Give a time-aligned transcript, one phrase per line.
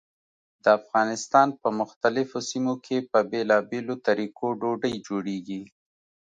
[0.63, 5.61] د افغانستان په مختلفو سیمو کې په بېلابېلو طریقو ډوډۍ جوړېږي.